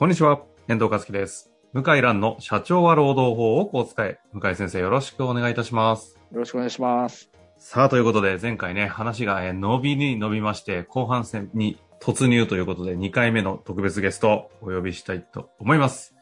[0.00, 1.52] こんにちは、遠藤和樹です。
[1.74, 4.18] 向井蘭の社長は労働法をこう使え。
[4.32, 6.18] 向井先生よろしくお願いいたします。
[6.32, 7.30] よろしくお願いします。
[7.58, 16.14] さあ、ということで前回ね、話がえー伸びに伸びまして、後半戦に突入ということで2回目の特別ゲストをお呼びしたいと思います。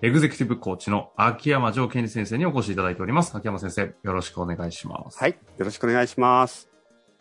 [0.00, 3.36] エグゼクティブコーチの秋山城健二先生にお越しいただいております。
[3.36, 5.18] 秋山先生、よろしくお願いします。
[5.18, 5.32] はい。
[5.58, 6.70] よろしくお願いします。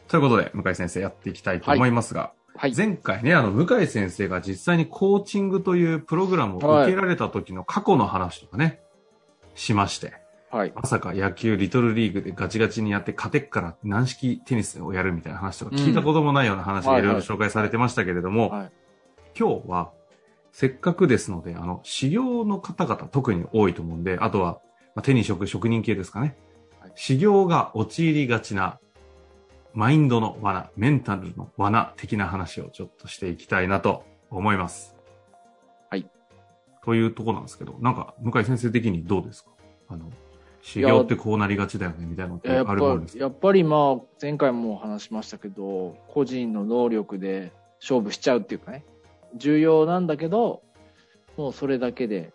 [0.07, 2.40] ということで、向井先生やっていきたいと思いますが、はい。
[2.75, 8.81] 前回ね、あの、向井先生が実際にコーチングというプログラムを受けられた時の過去の話とかね、
[9.55, 10.13] しまして、
[10.51, 10.73] はい。
[10.75, 18.71] まさか野球リトルリーグでガチガチにやって勝てっから軟式テニスをやるみたいな話とか聞いたこともないような話がいろいろ紹介されてましたけれども、はい。
[19.37, 19.91] 今日は
[20.51, 24.59] せっかくですので、あの、修行の方々特に多いと思うんで、あとは、
[24.93, 26.27] まあ、手に職、職人系ですかね。
[26.27, 26.51] はい
[26.95, 28.79] 修行が陥りがちな
[29.73, 34.95] マインドの罠、メンタルの罠的な話をちょっとしていきたいなと思います。
[35.89, 36.09] はい。
[36.83, 39.51] というところなんですけど、なんか、向井先生的にどうですか？
[39.89, 40.11] あの、
[40.61, 43.19] 修行ってこうなりがちだよね、みたいなのってあるもんですか？
[43.19, 48.83] ぱやっぱりまあ、前回も話しましたけど、個人の能力で勝負しちゃうっていうかね、
[49.35, 50.63] 重要なんだけど、
[51.37, 52.33] もうそれだけで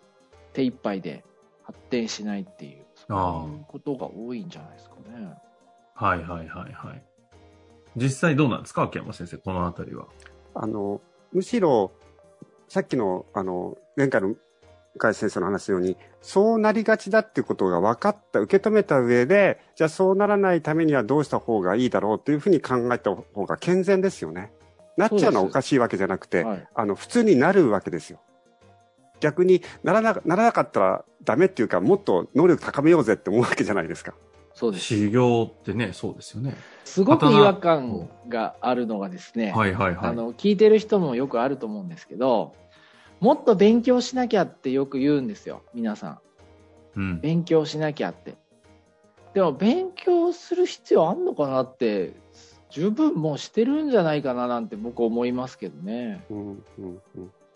[0.53, 1.23] 手一杯で
[1.63, 5.33] 発展しないっていう、そういうことが多いんじゃないですかね。
[5.93, 7.03] はいはいはいはい。
[7.97, 8.83] 実際どうなんですか？
[8.83, 10.05] 秋山先生、このあたりは。
[10.53, 11.01] あの、
[11.33, 11.91] むしろ、
[12.69, 14.35] さっきの、あの、前回の
[14.99, 24.51] 向井先生の話のように、そうなりがちだっていうことが分かった、受け止めた上で、じゃあそうならないためにはどうした方がいいだろうというふうに考えた方が健全ですよね。
[24.95, 26.67] なっちゃうのはおかしいわけじゃなくて、はい。
[26.73, 28.19] あの、普通になるわけですよ。
[29.19, 34.13] 逆にならなならなかったらダメっていうか、もっと能力高めようぜって思うわけじゃないですか。
[34.57, 34.85] そうです。
[34.85, 36.55] 修行ってね、そうですよね。
[36.83, 40.09] すごく違和感があるのがですね、はいはいはい。
[40.09, 42.55] あの聞いてる人もよくあると思うんですけど
[43.19, 46.19] もっと勉強しなきゃってよく言うんですよ皆さん
[46.95, 47.21] うん。
[47.21, 48.33] 勉強しなきゃって
[49.35, 52.15] でも勉強する必要あんのかなって
[52.71, 57.01] 十分もうしてるんじゃないかななんて僕思いますけどね、うんうん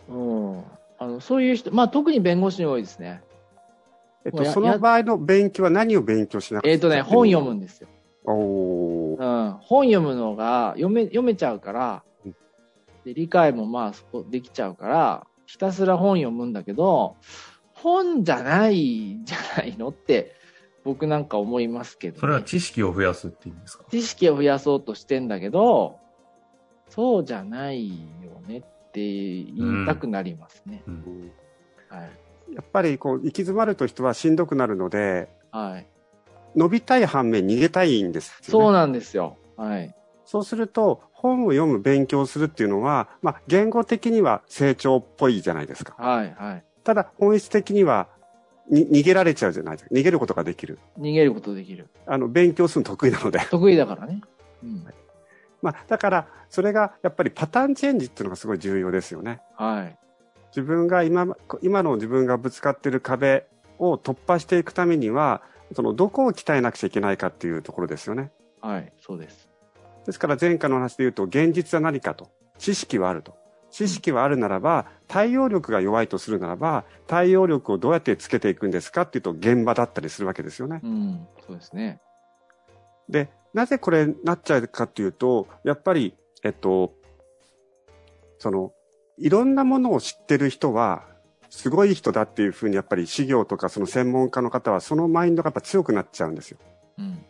[0.09, 0.63] うんうん、
[1.00, 3.23] あのそういう人まあ特に弁護士に多いですね
[4.24, 7.88] えっと、その場合の勉強は何を勉強しなくえっ、とね本読むんですよ、
[8.26, 9.48] おー。
[9.48, 12.36] うん、本読むのが読め読めちゃうからうん。
[13.04, 17.18] で理解もまあそこできちゃうからひたすら本読むんだけど
[17.74, 20.36] 本じゃないんじゃないのって
[20.84, 23.86] 僕なんか思いますけど、ね、それは知識を増やすって意味ですか？
[23.90, 25.98] 知識を増やそうとしてんだけど
[26.90, 28.62] そうじゃないよねっ
[28.92, 30.94] て言いたくなりますね、うん。
[30.94, 31.32] うん。
[31.90, 32.12] はい
[32.53, 35.88] やっぱりこう行き詰まると人はしんどくなるのではい。
[36.56, 39.38] 伸びたい反面逃げたいんですよ、ね、そうなんですよ。
[39.56, 39.95] はい。
[40.25, 45.95] そうすると本を読む勉強するっていうのは、まあ、言語的には成長っぽいじゃないですか。
[45.97, 46.63] はいはい。
[46.84, 48.07] ただ本質的には
[48.69, 49.95] に逃げられちゃうじゃないですか。
[49.95, 50.79] 逃げることができる。
[51.00, 51.90] 逃げることできる。
[52.06, 53.40] あの勉強するの得意なので。
[53.50, 54.22] 得意だからね、
[54.63, 54.85] うん、
[55.61, 59.41] まあだからそれがやっぱりパターンチェンジっていうのがすごい重要ですよね。
[59.56, 59.97] はい
[60.51, 61.28] 自分が今
[61.62, 63.45] 今の自分がぶつかっている壁
[63.79, 65.41] を突破していくためには
[65.73, 68.31] そのどこを鍛えなくちゃいけないかっていうところですよね。
[68.61, 69.50] はいそうです。
[70.06, 72.29] ですから前回の話で言うと現実は何かと。
[72.57, 73.35] 知識はあると。
[73.72, 80.81] 知識はあるならば対応力が弱いとするならば対応力をどうやってつけていくんですかっていうと現場だったりするわけですよね。
[80.84, 82.01] うんそうですね。
[83.09, 86.93] でなぜこれなっちゃうかっていうとやっぱりえっと
[88.37, 88.73] その
[89.22, 91.03] いろんなものを知ってる人は
[91.50, 96.58] すごい人だっていうふうにやっぱり修行とかその専門家の方はそのマインドがやっぱ強くなっちゃうんですよ。
[96.97, 97.23] うん。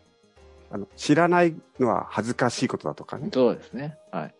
[0.70, 3.28] あの知らないのは恥ずかしいことだとかね。
[3.32, 3.98] そうですね。
[4.10, 4.34] はい。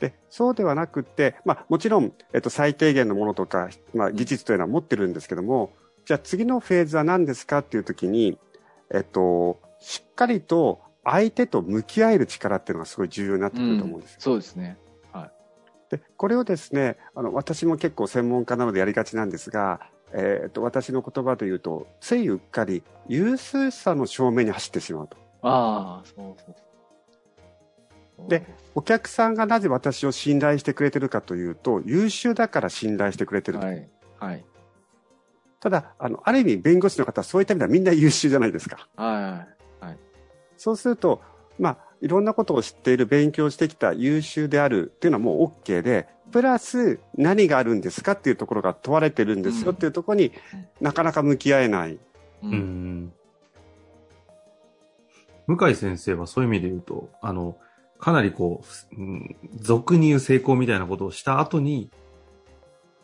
[0.00, 5.70] で、そうではなくって、まあもちろん、えっと、最低限のものとか、まあ技術というのは持ってるんですけども、
[6.04, 8.38] じゃあ次のフェーズは何ですかっていうときに、
[8.92, 14.20] えっと、しっかりと相手と向き合える力っていうのがすごい重要になってくると思うんですよ。
[14.20, 14.78] そうですね
[15.90, 19.80] で、これをですね、あの、私も結構専門家なのでやりがちなんですが、
[20.12, 25.16] えっと、私の言葉で言うと、ついうっかり、優秀さの正面に走ってしまうと。
[25.42, 26.54] ああそうそう
[28.28, 28.44] で
[28.74, 33.66] お客さんがなぜ私を信頼してくれてるかというと、優秀だから信頼してくれてると。
[33.66, 33.88] はい。
[34.18, 34.44] はい。
[35.58, 38.88] ただ、あの、ある意味弁護士の方はそういった意味ではみんな優秀じゃないですか。
[38.96, 39.98] はい。
[40.56, 41.22] そうすると、
[41.58, 50.32] まあ、いろんなことを知っている、勉強してきた優秀であるっていうのはもう OK で、プラス何があるんですかっていうところが問われてるんですよっていうところに
[50.80, 51.94] なかなか向き合えない。
[51.94, 52.00] う
[52.42, 53.12] うんん。
[55.46, 57.56] 向井先生はそういう意味で言うと、あの、
[57.98, 58.62] かなりこ
[58.92, 61.90] う、うん、俗に言う成功みたいなことをした後に、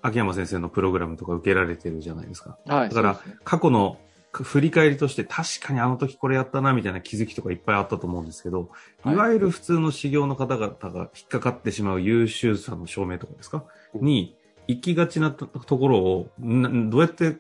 [0.03, 2.59] 秋山先生のプログラムとか受けられてるじゃないですか。
[2.67, 2.89] はい。
[2.89, 3.99] だから過去の
[4.33, 8.69] 振り返りとして確かにあの時これやったなみたいな気づきとかいっぱいあったと思うんですけど、
[9.03, 13.65] はいいわゆる普通の修行の方々が引っかかってしまう優秀さの証明とかですか、
[13.95, 14.37] うんに
[14.69, 17.39] 行きがちなとところをなどうやって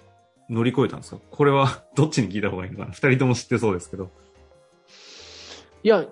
[0.49, 1.21] 乗り越えたんですか？
[1.31, 2.93] これはどっちに聞いた方がいいのかな？
[2.93, 4.11] 二人とも知ってそうですけど。
[5.83, 6.09] いや、い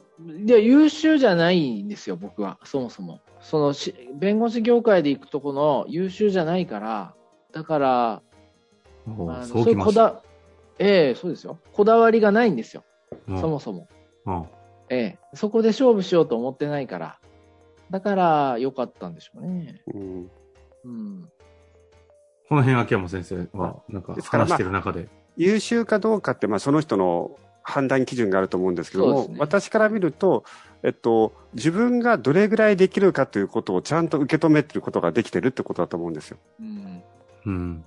[0.49, 3.21] や、優秀じゃないんですよ、僕は、そもそも。
[3.41, 7.15] そのし、弁護士業界で行くとこの優秀じゃないから、
[7.53, 8.23] だから、
[9.47, 9.71] そう。
[9.71, 10.23] いうこだ、
[10.79, 11.59] ええそうですよ。
[11.73, 12.85] こだわりがないんですよ、
[13.29, 13.89] うんそもそも。
[14.27, 14.45] うん
[14.91, 17.19] ええそこで勝負しようと思ってないから。
[17.91, 19.83] だから、良かったんでしょうね。
[19.95, 20.31] うん
[20.85, 21.29] うん。
[22.49, 25.09] この辺秋山先生はなんか話してる中で。
[25.37, 30.45] 優秀かどうかって、まあ、その人の判断基準があると思うんですけども、ね私から見ると、
[30.83, 36.37] えっと、自分がどれぐらいできるかということをちゃんと受け止めてることができてるってことだと思うんですよ。
[36.61, 37.03] うん。
[37.47, 37.85] うん。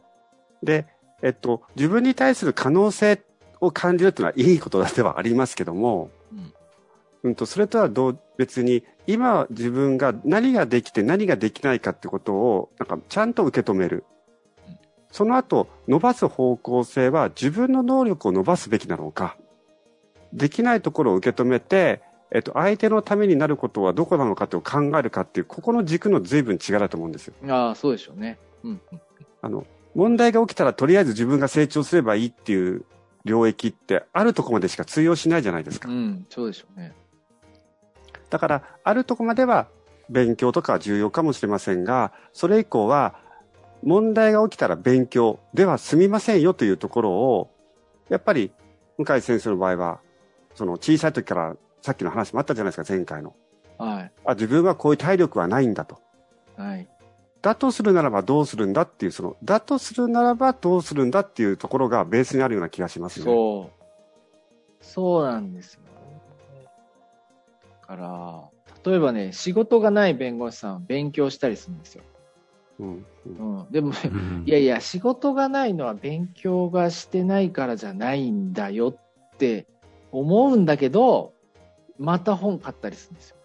[0.64, 0.88] で、
[1.22, 3.22] えっと、自分に対する可能性
[3.60, 6.54] を感じるっていうのはいいことではありますけども、うん
[7.24, 14.06] うんと、それとはどう別に、今自分が何ができて何ができないかってことを、なんかちゃんと受け止める
[14.68, 14.78] うん。
[15.12, 19.38] その後、伸ばす方向性は自分の能力を伸ばすべきなのか、
[20.34, 27.34] できないところを受け止めて、えっと、相手のためになることはどこなのかって考えるかっていう、ここの軸の随分違いだと思うんですよ。
[27.48, 28.38] ああ、そうでしょうね。
[28.64, 28.72] うん。
[28.72, 29.02] うん
[29.40, 29.66] あの、
[29.98, 32.86] 問題が起きたらとりあえず自分が成長すればいいっていう
[33.26, 35.90] 領域ってあるとこまでしか通用しないじゃないですか。
[35.90, 36.94] うん、そうでしょうね。
[38.30, 39.68] だから、あるとこまでは
[40.08, 43.16] 勉強とかは重要かもしれませんが、それ以降は
[43.82, 47.50] 問題が起きたら勉強では済みませんよというところを、
[48.10, 48.52] やっぱり
[49.00, 50.00] 向井先生の場合は、
[50.54, 53.34] その小さい時からさっきの話もあったじゃないですか、前回の。
[53.80, 54.12] はい。
[54.26, 56.00] あ、自分はこういう体力はないんだと。
[56.56, 56.88] はい。
[57.42, 63.26] だとするならばどうするんだっていう、その、だとするならばどうするんだっていうところがベースにあるような気がしますね。
[63.26, 63.84] そう。
[64.82, 65.82] そうなんですよ。
[67.82, 68.44] だから、
[68.92, 72.04] 例えばね、仕事がない弁護士さんは勉強したりするんですよ。
[72.80, 72.88] うん。
[72.88, 73.72] うんうん。
[73.72, 79.68] でも、うんいやいや、仕事がないのは勉強がしてないからじゃないんだよって
[80.12, 81.34] 思うんだけど、
[81.98, 83.37] また本買ったりするんですよ。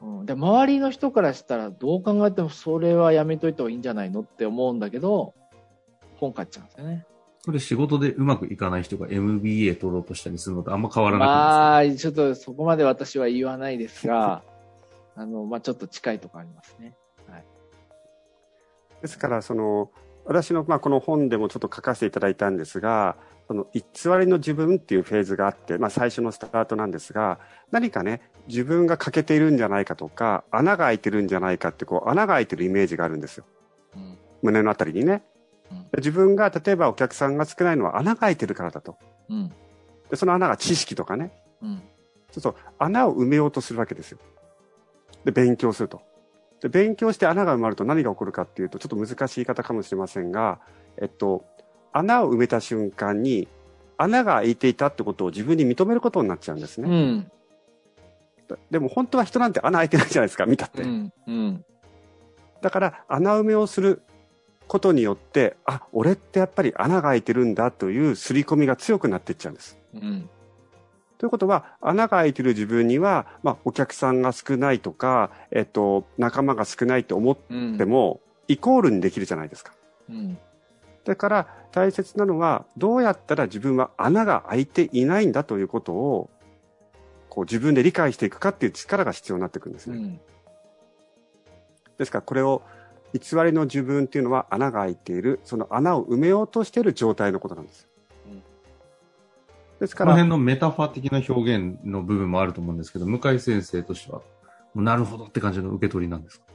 [0.00, 5.34] うん、で周りの人からしたらどう考えてもそれはやめといた方がいいんじゃないのって思うんだけど、
[6.16, 7.06] 本買っちゃうんですよね。
[7.42, 14.42] それ仕事でうまくいかない人が MBA 取ろうとしたりするのとあんま変わらないまあ、ちょっとそこまで私は言わないですが、
[15.16, 16.94] あの、まあちょっと近いところありますね。
[19.00, 19.90] ですから、その、
[20.24, 23.16] 私の、まあ、この本でもちょっと書かせていただいたんですが、
[23.48, 23.82] その、偽
[24.20, 33.44] りの自分っていうフェーズがあって、まあ、最初のスタートなんですが、何かね、自分が欠けているんじゃないかとか、穴が開いてるんじゃないかって、こう、穴が開いてるイメージがあるんですよ。
[33.96, 34.18] うん。
[34.42, 35.22] 胸のあたりにね。
[35.70, 38.96] うん自分が、例えばお客さんが少ないのは穴が開いてるからだと。
[39.28, 39.52] うん。
[40.08, 41.32] で、その穴が知識とかね。
[41.62, 41.82] うん。
[42.32, 44.18] そうすると、穴を埋めようとするわけですよ。
[45.24, 46.00] で、勉強すると。
[46.60, 50.60] で、勉強して穴が埋まると何が起こるかっていうと、ちょっと難しい言い方かもしれませんが、
[50.96, 51.44] えっと、
[51.92, 53.48] 穴を埋めた瞬間に、
[53.96, 57.12] 穴が開いていたってことを自分に認めることになっちゃうんですうね。
[57.12, 57.30] ん。
[58.70, 60.82] でも本当は人なんて穴開いてないじゃないですか、見たって。
[60.82, 61.12] うん。
[61.26, 61.64] うん。
[62.62, 64.02] だから、穴埋めをする
[64.66, 69.78] ことによって、あ、俺ってやっぱり穴が開いてるんだという刷り込みが強くなっていっちゃうんです。
[69.94, 70.28] うん。
[71.18, 77.78] ということは、穴が開いてる自分には、まあ、お客さんが少ないとか、えっと、仲間が少ないと思っうん。
[77.78, 79.72] ても、イコールにできるじゃないですか。
[80.08, 80.38] うん。
[81.04, 86.30] だから、大切なのは、どうやったら自分は穴が開いていないんだということを、
[87.30, 89.96] こう自分で理解していくかっていう力が必要になってくるんですね。
[89.96, 90.20] うん。
[91.96, 92.62] ですから、これを、
[93.12, 97.88] 偽りの自分っていうのは穴が開いている、その穴を埋めようとしている状態のことなんです。
[98.26, 98.42] うん
[99.80, 104.20] ですから、この辺のメタファー的な表現の部分もあると思うんですけど、向井先生としては、
[104.74, 106.46] なるほどって感じの受け取りなんですか？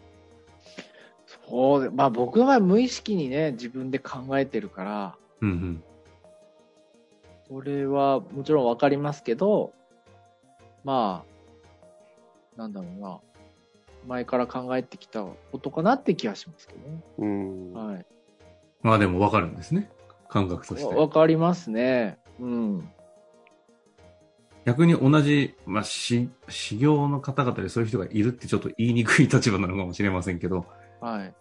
[1.49, 5.83] そうで、まあ僕は無意識にね、自分で考えてるから、うんうん。
[7.47, 9.73] それはもちろんわかりますけど、
[10.85, 11.25] ま
[12.55, 13.19] あ、なんだろうな、
[14.07, 17.03] 前から考えてきたことかなって気がしますけどね。
[17.17, 17.73] うん。
[17.73, 18.05] はい。
[18.83, 19.89] まあでもわかるんですね。
[20.29, 20.95] 感覚としわて。
[20.95, 22.19] わかりますね。
[22.39, 22.89] うん。
[24.65, 30.65] 逆に同じ、まあ、し、修行の方々でそういう人がいるってちょっと言いにくい立場なのかもしれませんけど、
[31.01, 31.33] はい。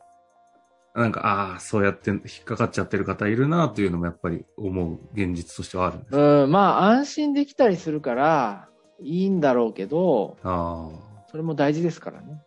[0.94, 6.16] なんか、ああ、そうやって引っかかっちゃってる方いるなというのもやっぱり思う現実としてはあるんです。
[6.16, 8.68] うん、まあ安心できたりするから、
[9.00, 10.88] いいんだろうけど、あ
[11.30, 12.42] それも大事ですからね。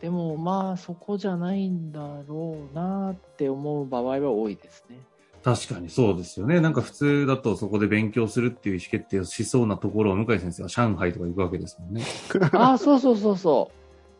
[0.00, 4.98] でもまあそこじゃないんだろうなって思う場合は多いですね。
[5.44, 6.60] あ、確かにそうですよね。
[6.60, 12.04] なんか普通だとそこで勉強するっていう意思決定をしそうなところを向井先生は上海とか行くわけですもんね。
[12.52, 13.70] ああ、そうそうそうそ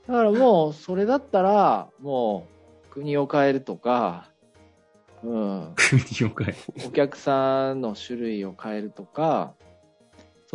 [0.07, 0.09] う。
[0.09, 2.47] だからもうそれだったら、も
[2.91, 4.31] う国を変えるとか、
[5.25, 6.87] うん、 国を変え。
[6.87, 9.55] お客さんの種類を変えるとか、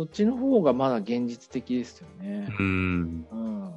[0.00, 2.46] そっちの方がまだ現実的ですよね。
[2.56, 3.26] うん。
[3.32, 3.74] うん。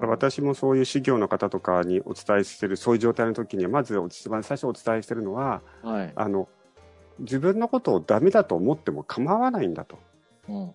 [0.00, 6.12] 私もそういう修行の方とかにお伝えしてる、そういう状態の時には、まず一番最初お伝えしてるのは、はい。
[6.16, 6.48] あの、
[7.18, 9.98] 自分のことをダメだと思っても構わないんだと。
[10.48, 10.72] うん。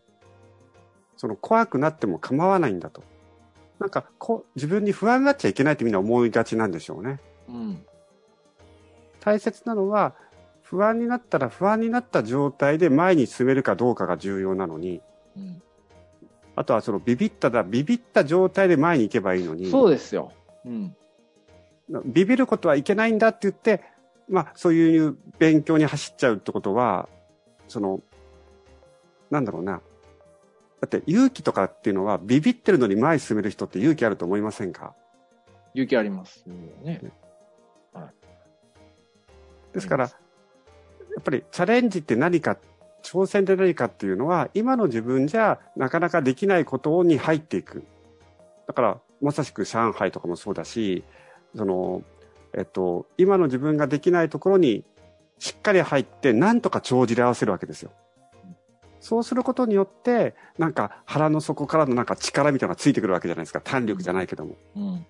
[1.18, 3.02] その怖くなっても構わないんだと。
[3.80, 7.20] なんかこう、自分に不安になっちゃいけないってみんな思いがちなんでしょうね。
[7.50, 7.84] うん。
[9.22, 10.14] 大切なのは、
[10.74, 15.02] 不安になったら不安になった状態で前に進めるかどうかが重要なのに、
[15.38, 15.62] うん。
[16.56, 20.32] あとはそのビビっただ、ビビった状態で前に行けばいいのに、そうですよ。
[20.66, 20.96] うん。
[22.06, 23.84] ビビることはいけないんだって言って、
[24.28, 27.08] まあそういう勉強に走っちゃうってことは、
[27.68, 28.02] その、
[29.30, 29.74] なんだろうな。
[29.74, 29.80] だ
[30.88, 34.96] って勇気とかっていうのはビビってるのに前に進める人って勇気あると思いませんか？
[35.76, 37.00] 勇気ありますよね。
[39.72, 40.12] ですから、や
[41.24, 42.58] っぱりチャレンジって何か、
[43.02, 47.84] 挑戦って何かっていうのは、今の自分じゃなかなかできないことに入っていく。
[48.68, 51.04] だから、まさしく上海とかもそうだし、
[51.56, 52.04] その、
[52.54, 54.84] えっと、今の自分ができないところに
[55.40, 57.92] しっかり入って、なんとか帳尻合わせるわけですよ。
[59.00, 63.60] そうすることによって、なんか腹の底からのなんか力みたいなのがついてくるわけじゃないですか。
[63.62, 64.56] 胆力じゃないけども。
[64.76, 65.06] うん。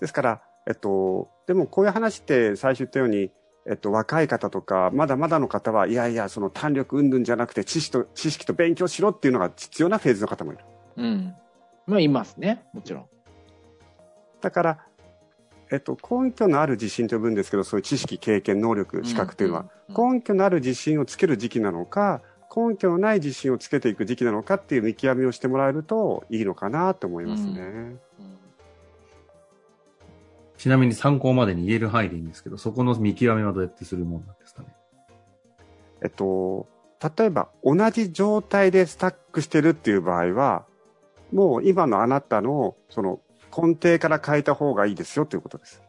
[0.00, 3.30] ですから、えっと、でもこういう話って最初言ったように、
[3.66, 10.64] えっと、若い方とか、まだまだの方は、いやいや、その胆力云々じゃなくて、知識と、知識と勉強しろっていうのが必要なフェーズの方もいる。
[10.96, 11.34] うん。
[11.86, 12.62] まあ、いますね。
[12.72, 13.06] もちろん。
[14.40, 14.78] だから、
[15.70, 22.22] えっと、根拠のある自信と呼ぶんですけど、そういう知識、経験、能力、資格というのは、うんうん根拠のある自信をつける時期なのか、
[22.56, 27.60] 根拠のない自信をつけていく時期なのかっていう見極めをしてもらえるといいのかなと思いますね。
[27.60, 28.00] うん
[30.64, 34.68] ちなみに参考までに言える範囲でいいんですけど、そこの見極めはどうやってするもんなんですかね？
[36.02, 36.66] えっと、
[37.18, 40.64] 例えば同じ状態でスタックしてるっていう場合は、
[41.34, 43.20] もう今のあなたのその
[43.54, 45.82] 根底から変えた方がいいですよということです。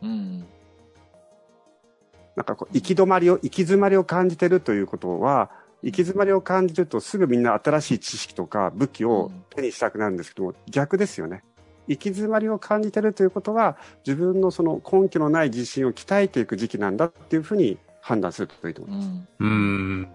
[0.00, 0.46] うん。
[2.36, 5.50] なんかこう、行き止まりを、行き詰まりを感じてるということは、
[5.82, 11.42] 行き詰まりを感じるとすぐみんな新しい知識とか武器を手にしたくなるんですけども、逆ですよね。
[11.88, 19.10] 行き詰まりを感じてるということは、自分のその根拠のない自信を鍛えていく時期なんだっていうふうに判断するといいと思います。
[19.40, 20.08] うん。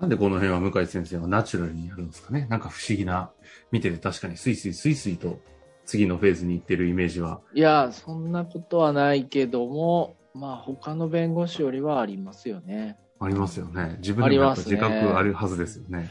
[0.00, 3.30] なんでこの辺は向井先生はナチュラルにやるんですかねなんか不思議な、
[3.70, 5.40] 見てて確かにスイスイスイスイと
[5.84, 7.40] 次のフェーズに行ってるイメージは。
[7.52, 12.96] いや、そんなことはないけども、まあ、他の弁護士よりはありますよね。
[13.18, 13.96] ありますよね。
[13.98, 16.10] 自分でもやっぱ自覚あるはずですよね。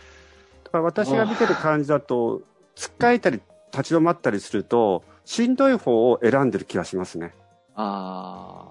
[0.66, 2.42] だから私が見てる感じだと、
[2.76, 7.34] つっかえたり立ち止まったりすると、しんどい方を選んでる気がしますね。
[7.76, 8.68] あ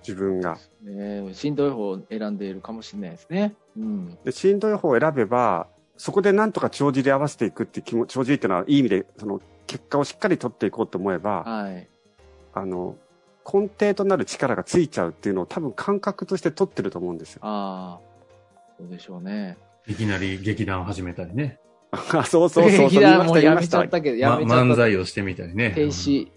[0.00, 0.52] 自分が。
[0.52, 3.54] あ、ね、しんどい方を選んでいるかもしれないですね。
[3.76, 4.18] うん。
[4.24, 11.88] で、しんどい方を選べば、そこでなんとか帳尻合わせていくっていう気持ち、帳尻っていうのはいい意味で、その結果をしっかり取っていこうと思えば、はい。
[12.54, 12.96] あの、
[13.50, 17.40] 根底となる力がついちゃうっていうのを多分感覚として取ってると思うんですよ。
[17.42, 19.56] ああ、そうでしょうね。
[19.86, 21.58] いきなり劇団始めたりね。
[21.90, 22.88] あ、そうそうそうそう。
[22.90, 24.64] 劇団 もやめちゃったけど、やまめちゃった。
[24.64, 25.72] 漫才をしてみたりね。
[25.74, 26.28] 停止、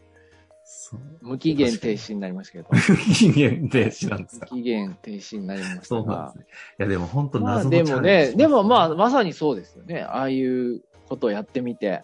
[0.63, 1.00] そう。
[1.22, 2.70] 無期限停止になりましたけど。
[3.13, 4.48] 期限停止なんですか。
[4.51, 6.38] 無期限停止になりましたがそうなんです。
[6.39, 6.46] ね。
[6.79, 10.01] いやでも本当まあ謎のでもね、でもまああ、まさにそうですよね。
[10.01, 12.03] ああいうことをやってみて、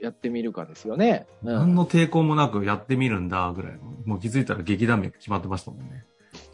[0.00, 1.26] やってみるかですよね。
[1.42, 3.80] うん、何の抵抗もなくやってみるんだぐらいの。
[4.04, 6.04] もう気づいたら劇団名決まってましたもんね。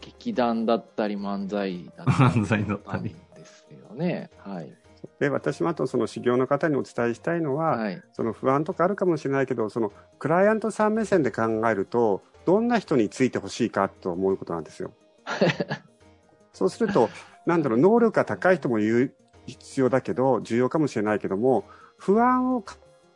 [0.00, 3.14] 劇団だったり漫才だった 漫才だったりり。
[3.37, 4.30] ですよね。
[4.38, 4.73] はい。
[5.19, 8.02] で、私もあとその修行の方にお伝えしたいのは、はい。
[8.12, 14.92] その不安とかあるかもしれないけど、そのクライアントさん目線で考えると、どんな人についてほしいかと思うことなんですよ。
[16.52, 17.11] そうすると、
[17.47, 21.64] なんだろう、能力が高い人も必要だけど、重要かもしれないけども、
[21.97, 22.64] 不安を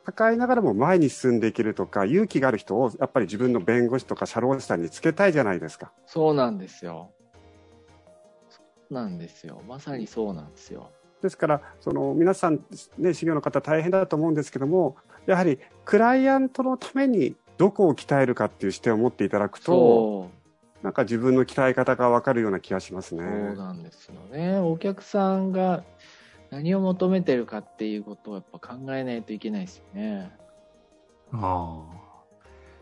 [0.04, 5.92] 抱えながらも前に進んでいけるとか、勇気がある人をやっぱり自分の弁護士とか社労士さんにつけたいじゃないですか。
[6.06, 7.10] そうなんですよ。
[8.50, 8.60] そ
[8.90, 9.62] うなんですよ。
[9.66, 10.90] まさにそうなんですよ。
[11.24, 12.60] ですから、その皆さん、
[12.98, 20.30] ね、修行の方大変だと思うんですけども、やはりクライアントのためにどこを鍛えるかっていう視点を持っていただくと。
[20.82, 23.22] なんか自分の鍛え方がわかるような気がしますね。
[23.22, 24.58] そうなんですよね。
[24.58, 25.82] お客さんが
[26.50, 30.30] 何を求めてるかっていうことをやっぱ考えないといけないですよね。
[31.32, 32.04] ああ。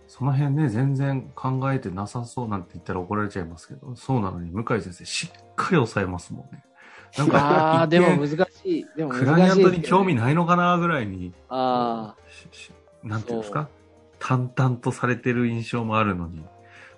[0.09, 6.65] その辺ね、全然考えてなさそうなんて言ったら怒られちゃいますけど、そうなのに向井先生、しっかり抑えますもんね。
[7.19, 8.89] なんあか、あ、でも難しい。
[8.97, 10.17] でも難しいクライアントに興味い。
[10.17, 12.15] ないのかなぐらいに、あ
[13.03, 13.69] なんていうんですか？
[14.19, 16.45] 淡々とされてる印象もあるのに、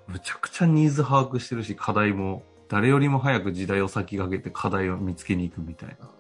[0.06, 6.06] むちゃくちゃニーズ把握してるし、課題も、誰よりも早く時代を先駆けて課題を見つけに行くみたいな。
[6.06, 6.10] あ。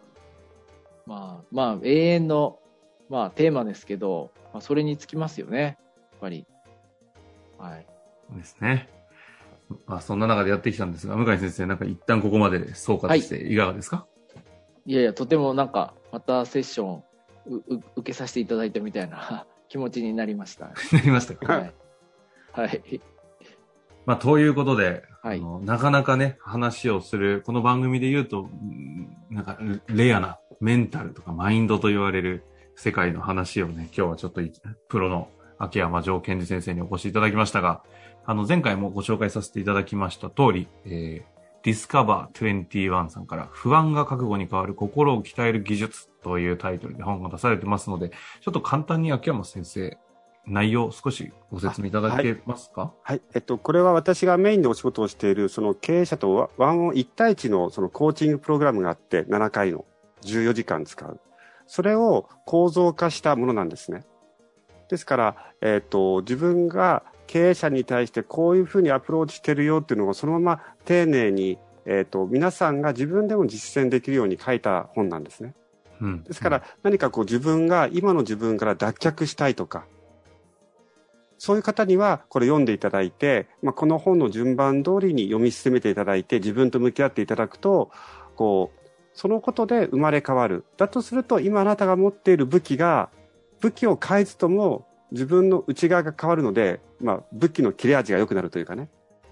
[1.06, 2.58] まあ、まあ、永遠の、
[3.10, 5.60] まあ、テーマですけど、まあ、それにつきますよね。
[5.60, 6.46] やっぱり。
[7.58, 7.86] はい。
[8.34, 8.88] ですね。
[9.86, 14.06] まあ、そんな中でやってきたんですが、向井先生、なんか一旦ここまでで総括していかがですか、
[14.86, 17.02] いやいや、とてもなんか、またセッション
[17.46, 17.62] うう
[17.96, 20.66] 受けさせていただいたみたいな 気持ちになりました。
[20.92, 21.52] なりましたか？
[21.52, 21.74] はい。
[22.52, 23.00] はい。
[24.06, 32.44] まあ、ということで、はいあのなかなかね、話をする、この番組で言うと、うんなんか、レアなメンタルとかマインドと言われる
[32.76, 34.52] 世界の話をね、今日はちょっとい
[34.88, 35.28] プロの
[35.58, 37.82] 秋山ジョー賢司先生にお越しいただきましたが、
[38.26, 49.98] あの、前回もご紹介させていただきました通り、えー、ディスカバー21さんから不安が覚悟に変わる心を鍛える技術というタイトルで本が出されてますので、ちょっと簡単に秋山先生、
[50.46, 52.92] 内容少しご説明いただけますか？
[53.02, 53.22] はい。
[53.34, 59.86] えっと、これは私がメインでお仕事をしている、その経営者とワ one on 1対1のそのコーチングプログラムがあって、7回の
[60.22, 61.20] 14時間使う。
[61.66, 64.04] それを構造化したものなんですね。
[64.90, 75.54] ですから、えっと、自分が経営者に対してこういうふうにアプローチしてるよっていうのをそのまま丁寧に、えっと、皆さんが自分でも実践できるように書いた本なんですね。
[76.00, 76.24] うん。
[76.24, 79.86] ですから、何かこう自分が今の自分から脱却したいとか、
[81.38, 87.90] そういう方にはこれ読んでいただいて、まあ、この本の順番通りに読み進めていただいて、自分と向き合っていただくと、
[88.36, 90.64] こう、そのことで生まれ変わる。
[90.76, 93.10] だとすると、今あなたが持っている武器が、
[93.60, 98.90] 武器を変えずとも自分の内側が変わるので、まあ、武器の切れ味が良くなるというかね。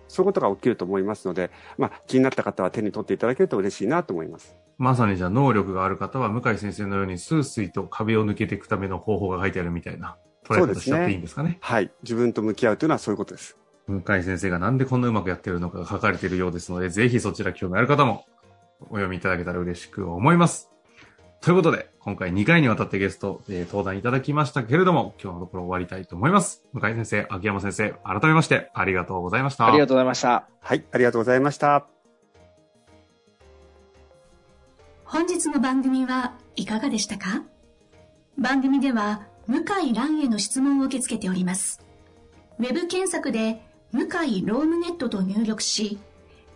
[0.09, 4.57] そういうことが起きると思いますので、まあ、気になった方は手に取っていただけると嬉しいなと思います。
[4.79, 11.59] まさにじゃあ能力がある方は向井先生のようにスースイと壁を抜けていくための方法が書いてあるみたいな捉え方しちゃっていいんですかね？
[11.61, 11.91] はい。
[12.03, 13.57] 自分と向き合うというのはそういうことです。
[13.87, 18.25] 向井先生がなんでこんなうまくやってるのかが書かれているようですので、ぜひそちら興味ある方も
[18.81, 20.72] お読みいただけたら嬉しく思います。
[21.43, 26.63] ということで、今回2回にわたってゲスト、えー登壇いただきましたけれども、今日のところ終わりたいと思います。
[26.73, 29.67] 向井先生、秋山先生、改めましてありがとうございました。
[29.67, 30.47] ありがとうございました。
[30.61, 30.85] はい。
[30.93, 31.87] ありがとうございました。
[35.05, 37.43] 本日の番組はいかがでしたか？
[38.39, 41.85] 番組では向井蘭への質問を受け付けております。
[42.61, 45.99] ウェブ検索で向井ロームネットと入力し、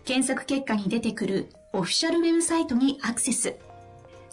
[0.05, 3.57] 検索結果に出てくるオフィシャルウェブサイトにアクセス。